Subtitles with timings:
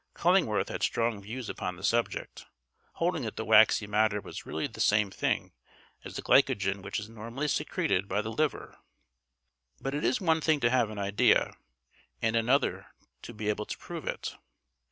[0.15, 2.47] Cullingworth had strong views upon the subject,
[2.93, 5.53] holding that the waxy matter was really the same thing
[6.03, 8.79] as the glycogen which is normally secreted by the liver.
[9.79, 11.53] But it is one thing to have an idea,
[12.19, 12.87] and another
[13.21, 14.35] to be able to prove it.